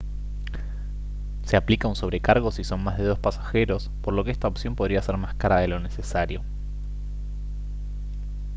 [1.45, 4.73] se aplica un sobrecargo si son más de dos pasajeros por lo que esta opción
[4.75, 6.41] podría ser más cara de lo necesario